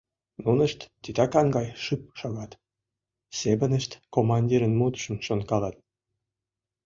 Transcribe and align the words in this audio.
Нунышт 0.43 0.79
титакан 1.03 1.47
гай 1.55 1.67
шып 1.83 2.01
шогат, 2.19 2.51
семынышт 3.39 3.91
командирын 4.13 4.73
мутшым 4.79 5.15
шонкалат. 5.25 5.75